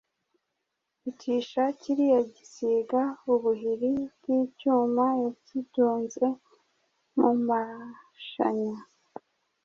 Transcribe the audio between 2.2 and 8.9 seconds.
gisiga ubuhiri bw’icyuma yakidunze mu mashanya,